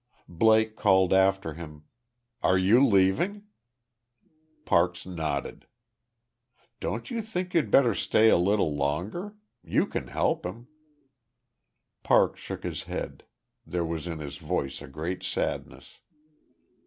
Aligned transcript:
Blake 0.33 0.75
called 0.75 1.13
after 1.13 1.53
him: 1.53 1.83
"You 2.43 2.49
are 2.77 2.81
leaving?" 2.81 3.43
Parks 4.65 5.05
nodded. 5.05 5.67
"Don't 6.79 7.11
you 7.11 7.21
think 7.21 7.53
you'd 7.53 7.69
better 7.69 7.93
stay 7.93 8.27
a 8.29 8.35
little 8.35 8.75
longer? 8.75 9.35
You 9.63 9.85
can 9.85 10.07
help 10.07 10.43
him." 10.43 10.67
Parks 12.01 12.39
shook 12.39 12.63
his 12.63 12.85
head; 12.85 13.25
there 13.63 13.85
was 13.85 14.07
in 14.07 14.17
his 14.17 14.37
voice 14.37 14.81
a 14.81 14.87
great 14.87 15.21
sadness. 15.21 15.99